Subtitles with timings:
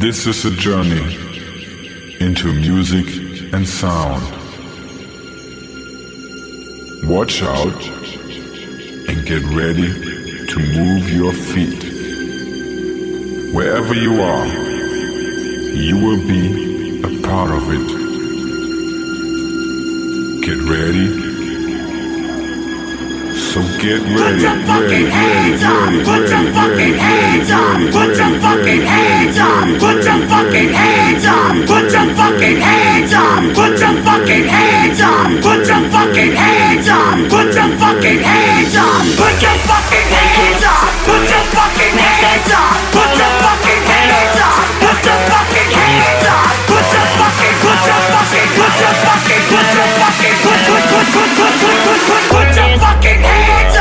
[0.00, 1.16] This is a journey
[2.20, 4.22] into music and sound.
[7.08, 7.82] Watch out
[9.08, 9.88] and get ready
[10.46, 11.82] to move your feet.
[13.52, 14.46] Wherever you are,
[15.74, 17.88] you will be a part of it.
[20.46, 21.27] Get ready.
[23.48, 29.80] So get ready, ready, ready, ready, ready, ready, ready, Put your fucking hands up.
[29.80, 31.66] Put your fucking hands up.
[31.66, 33.54] Put your fucking hands up.
[33.56, 35.40] Put your fucking hands up.
[35.40, 37.16] Put your fucking hands up.
[37.32, 39.16] Put your fucking hands up.
[39.16, 40.92] Put your fucking hands up.
[41.08, 42.76] Put your fucking hands up.
[42.92, 44.68] Put your fucking hands up.
[44.84, 46.27] Put your fucking hands up.
[49.28, 53.20] Fucking put your fucking put put put put put put put put put your fucking
[53.20, 53.77] hands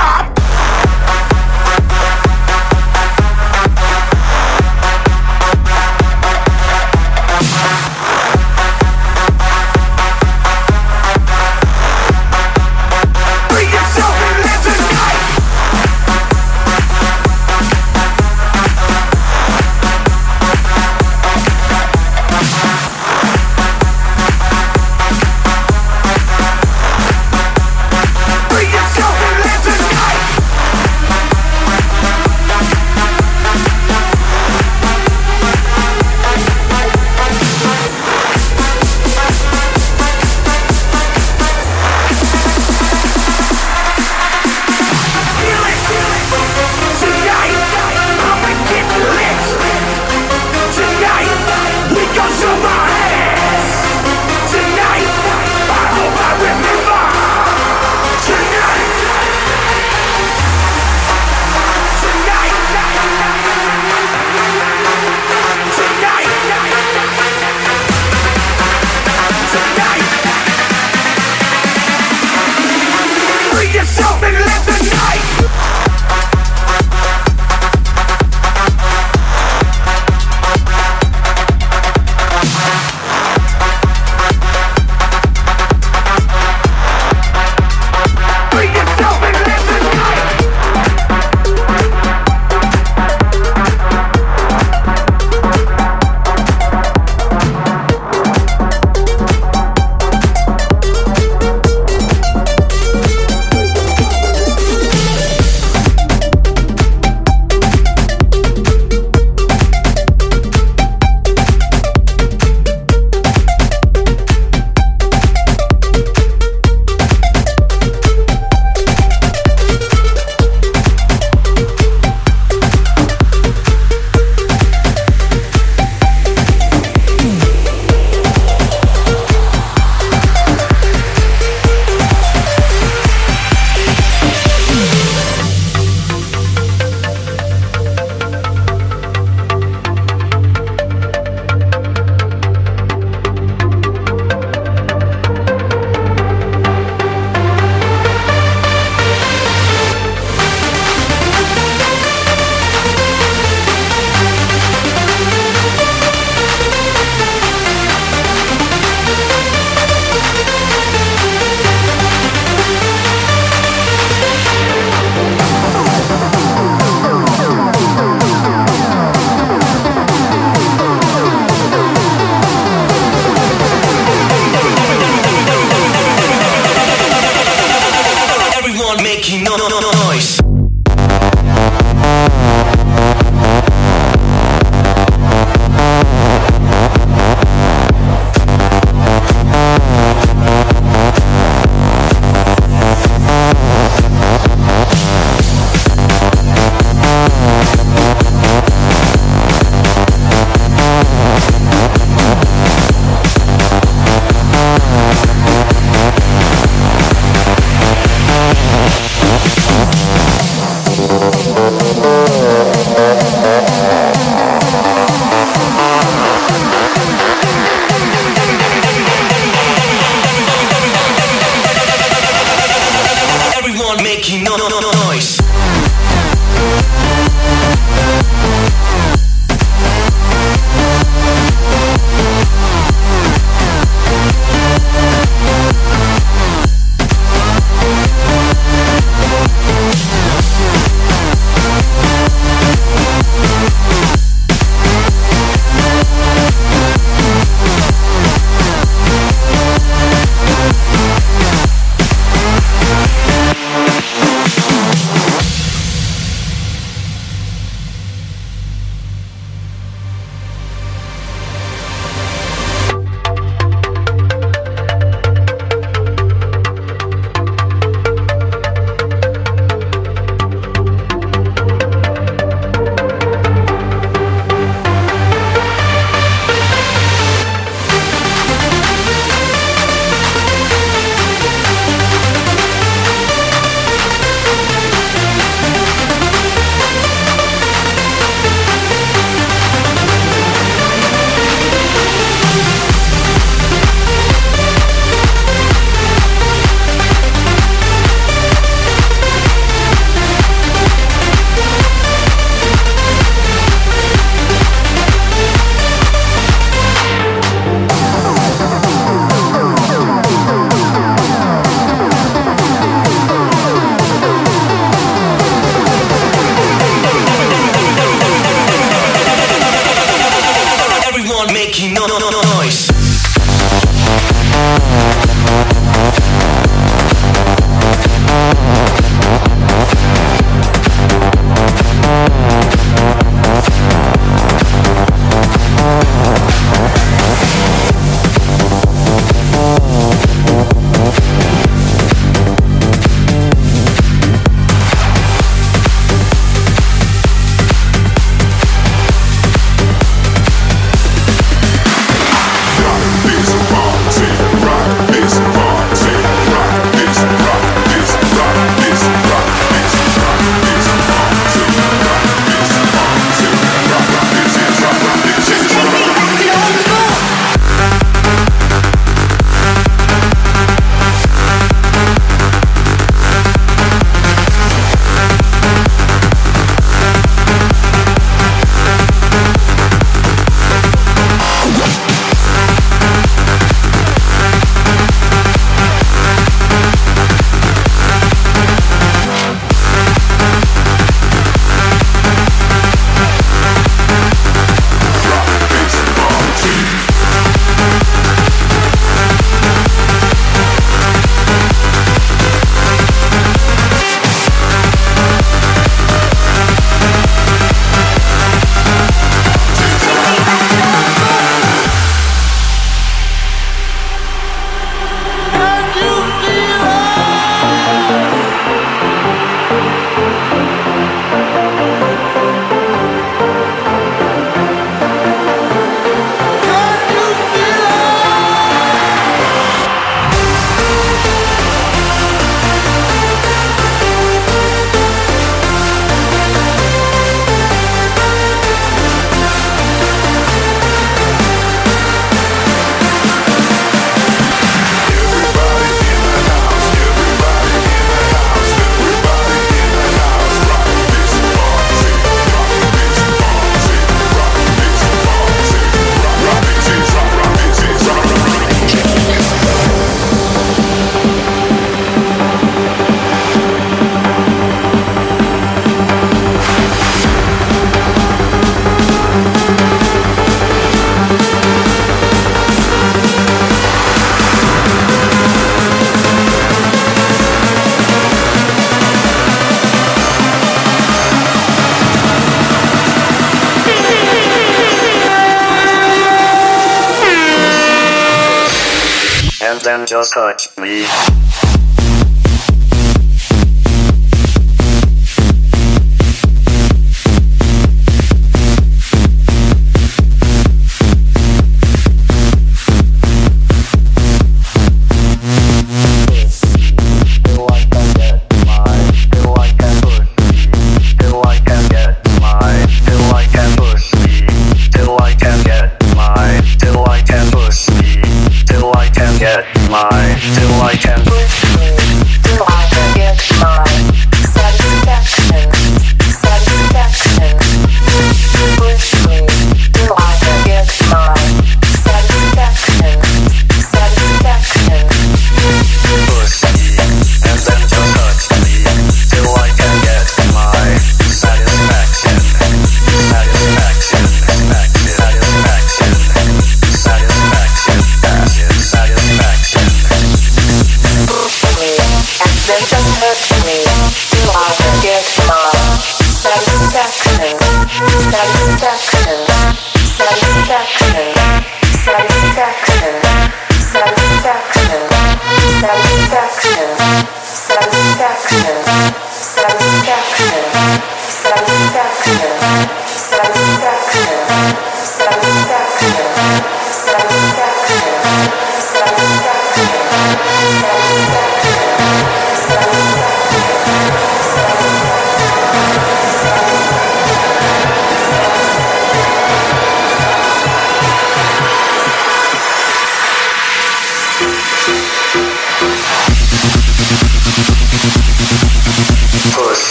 [489.87, 491.46] then just touch me.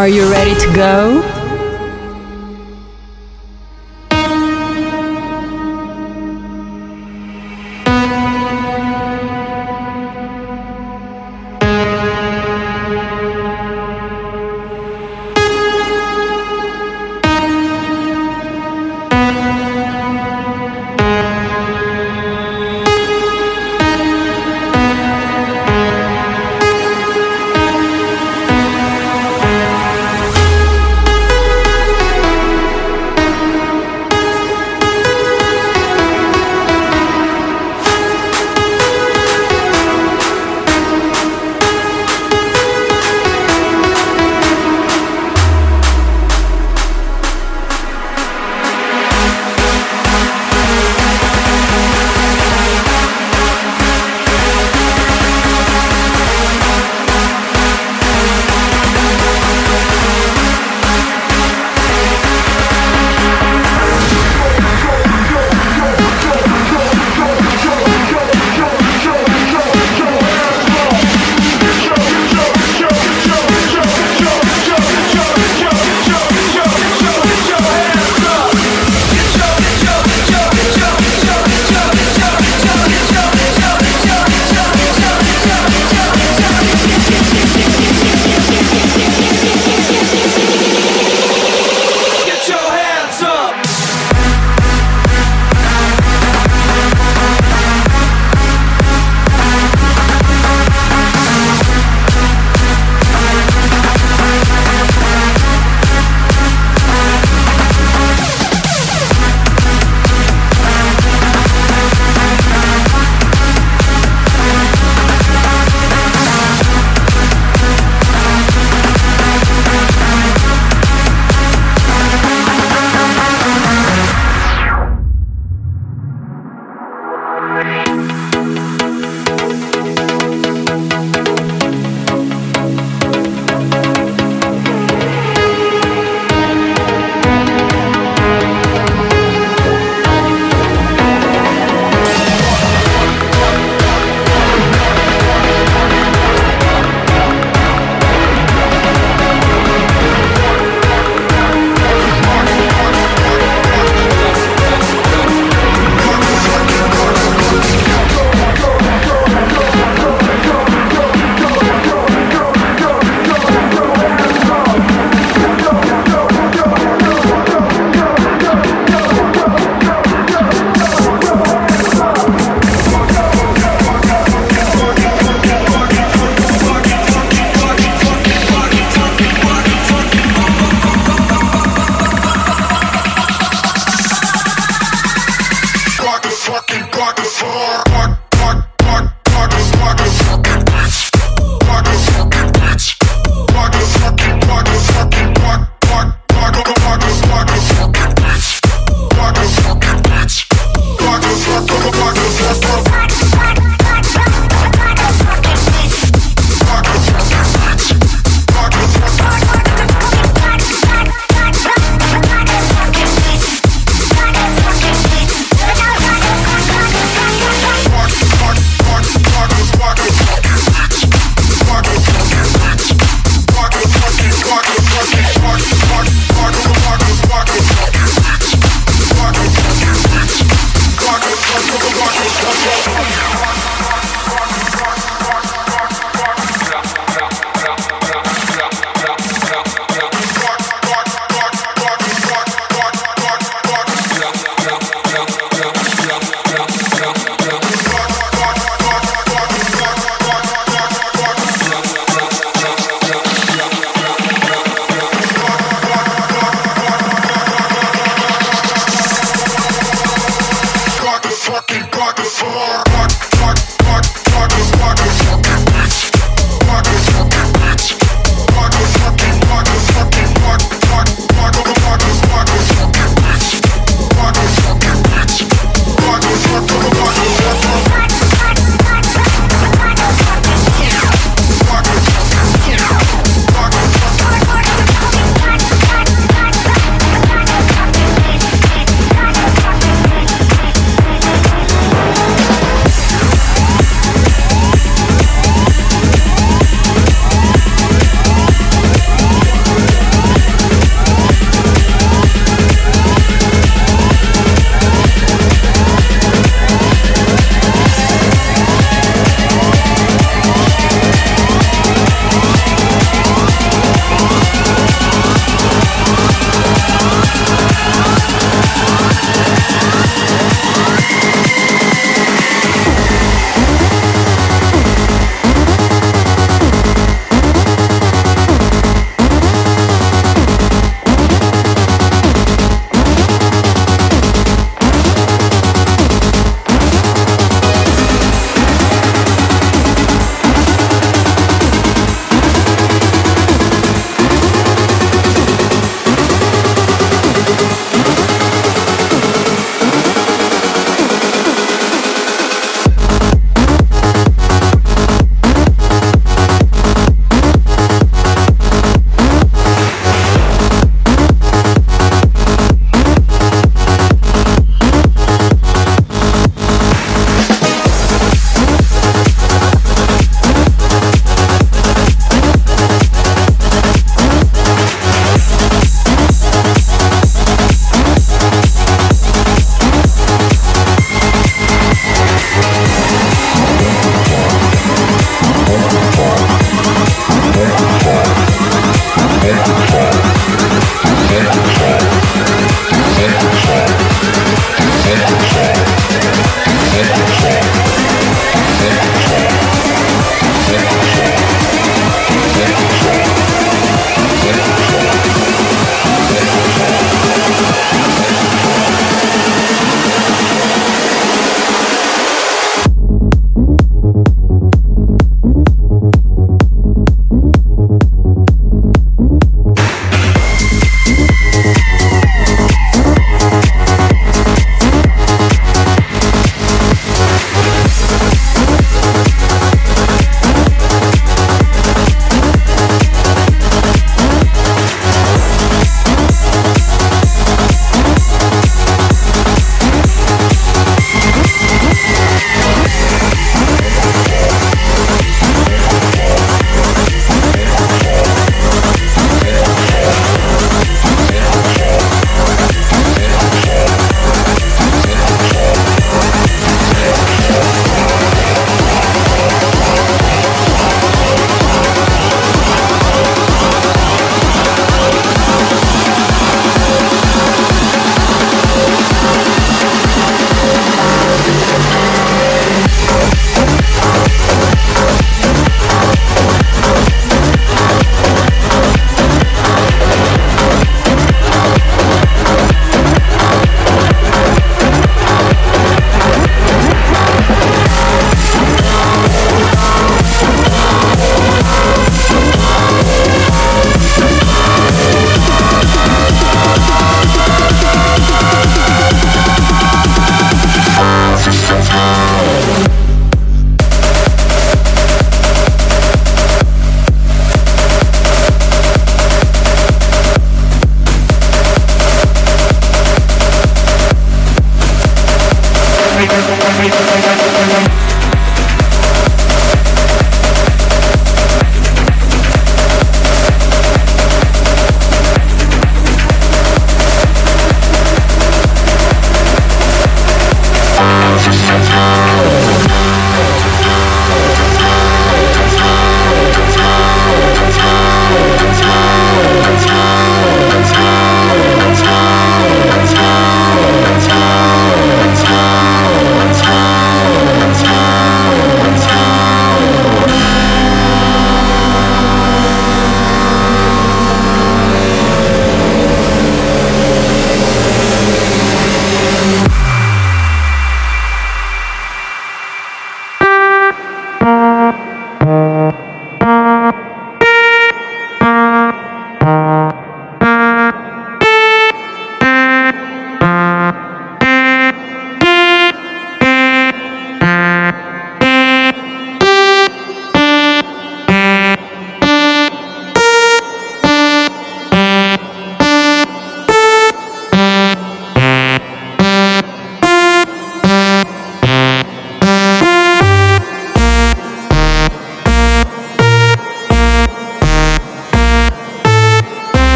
[0.00, 0.39] Are you ready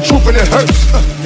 [0.00, 1.19] the truth and it hurts.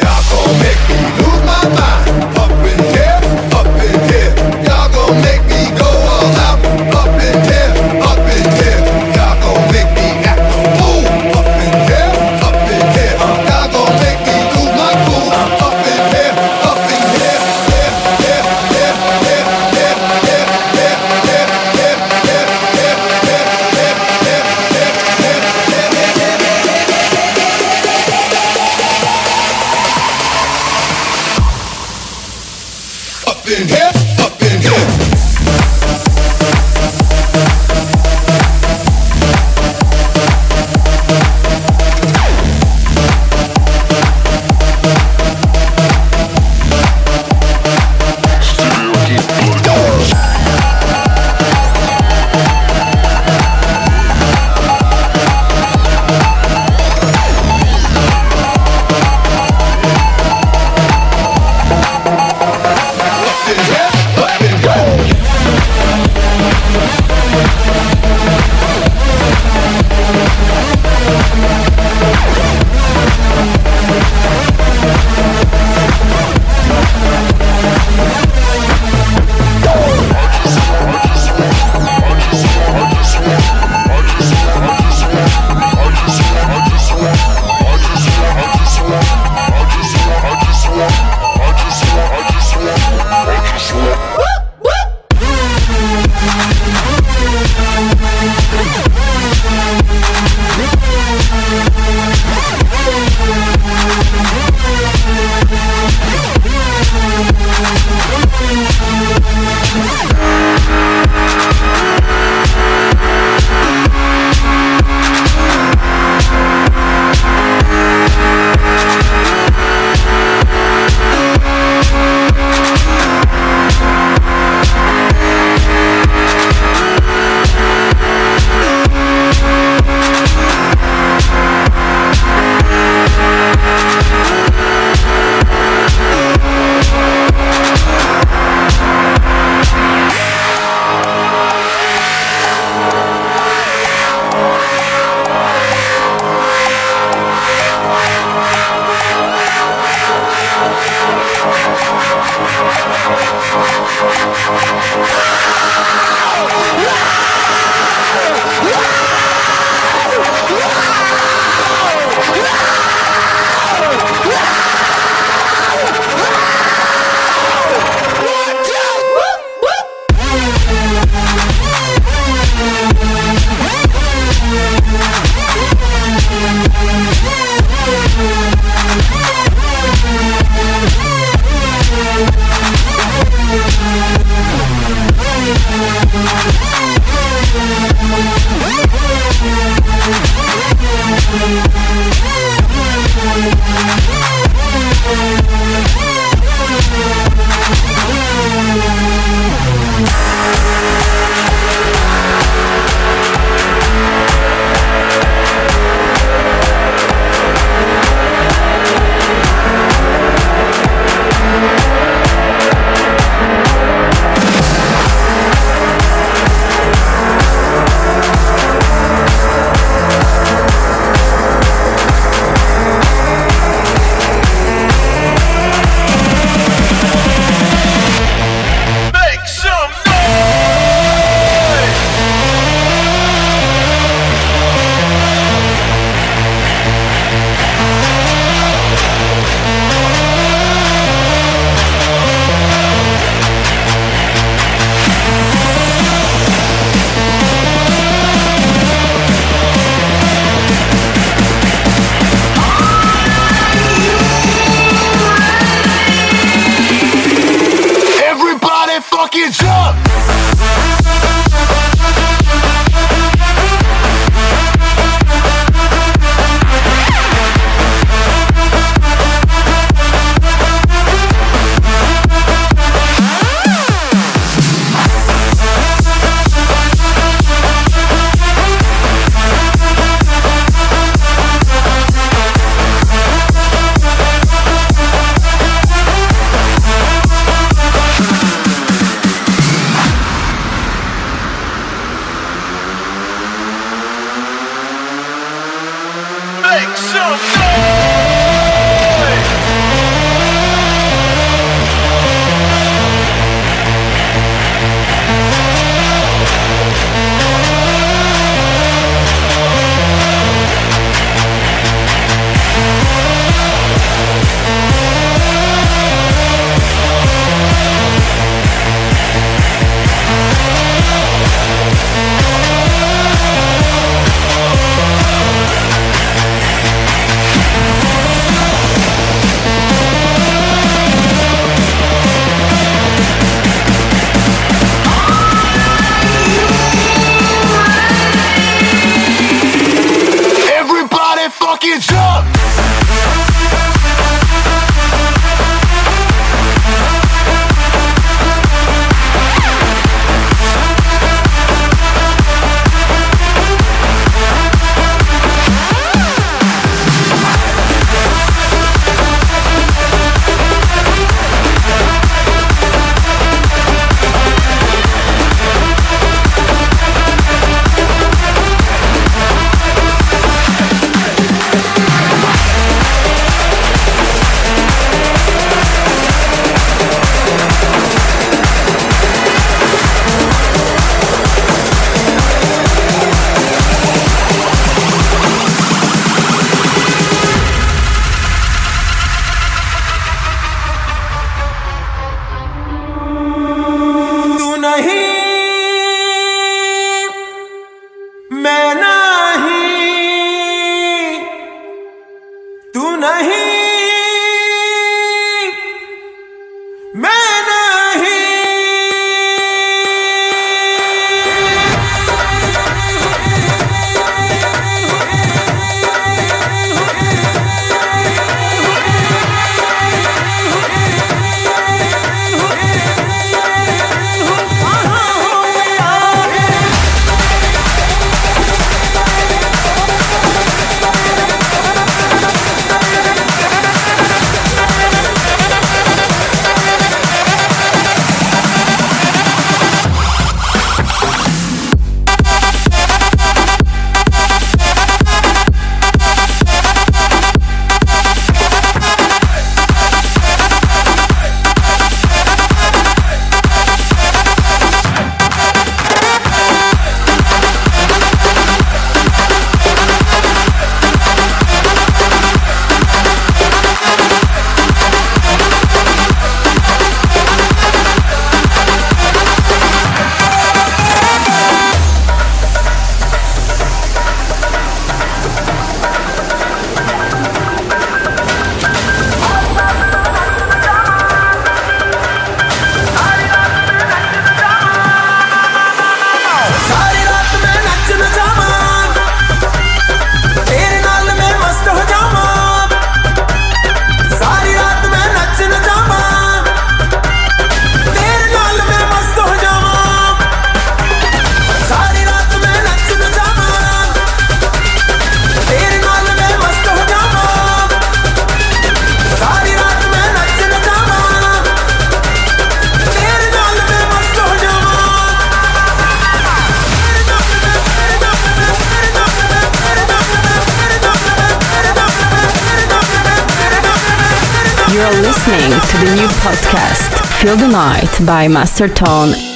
[528.45, 529.53] By Master Tone.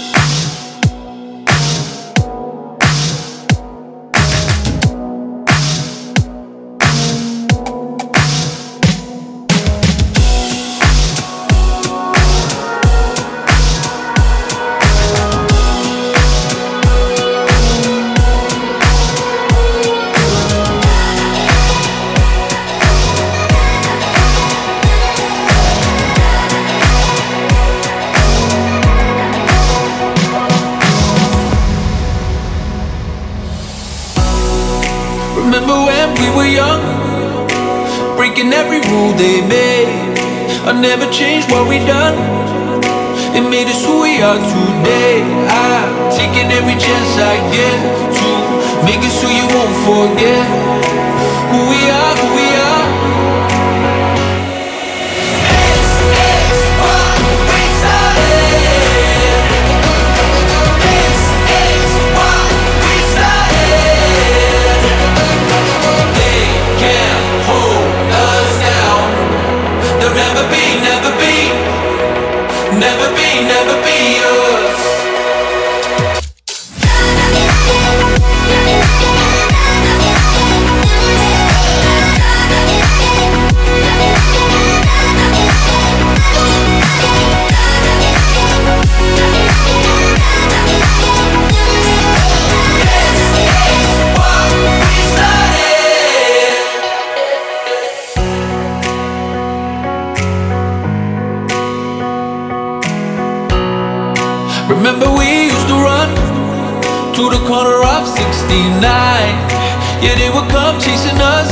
[110.19, 111.49] They will come chasing us.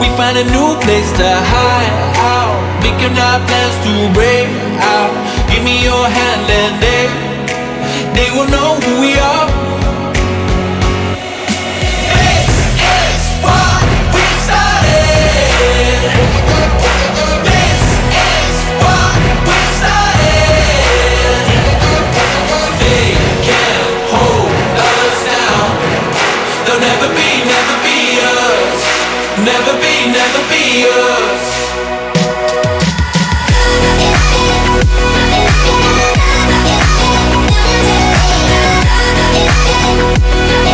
[0.00, 4.48] We find a new place to hide out, making our plans to break
[4.78, 5.12] out.
[5.50, 7.04] Give me your hand and they,
[8.14, 9.59] they will know who we are.
[29.50, 31.60] Never be, never be us.
[40.50, 40.69] You.